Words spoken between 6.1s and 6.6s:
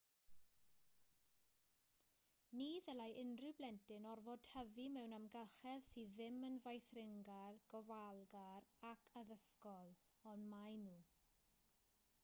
ddim yn